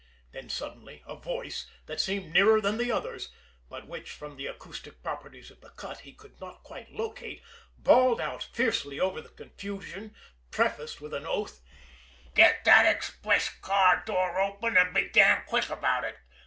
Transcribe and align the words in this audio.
Then 0.31 0.49
suddenly, 0.49 1.03
a 1.05 1.15
voice, 1.15 1.67
that 1.85 2.01
seemed 2.01 2.33
nearer 2.33 2.59
than 2.59 2.79
the 2.79 2.91
others, 2.91 3.29
but 3.69 3.85
which 3.87 4.09
from 4.09 4.35
the 4.35 4.47
acoustic 4.47 5.03
properties 5.03 5.51
of 5.51 5.61
the 5.61 5.69
cut 5.69 5.99
he 5.99 6.11
could 6.11 6.41
not 6.41 6.63
quite 6.63 6.91
locate, 6.91 7.43
bawled 7.77 8.19
out 8.19 8.49
fiercely 8.51 8.99
over 8.99 9.21
the 9.21 9.29
confusion, 9.29 10.15
prefaced 10.49 11.01
with 11.01 11.13
an 11.13 11.27
oath: 11.27 11.61
"Get 12.33 12.65
that 12.65 12.87
express 12.87 13.49
car 13.59 14.01
door 14.03 14.41
open, 14.41 14.75
and 14.75 14.91
be 14.91 15.07
damned 15.07 15.45
quick 15.45 15.69
about 15.69 16.03
it! 16.05 16.17